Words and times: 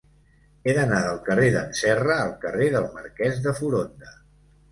He 0.69 0.73
d'anar 0.77 1.01
del 1.07 1.19
carrer 1.27 1.49
d'en 1.57 1.75
Serra 1.81 2.17
al 2.23 2.33
carrer 2.45 2.71
del 2.77 2.89
Marquès 2.97 3.37
de 3.47 3.57
Foronda. 3.61 4.17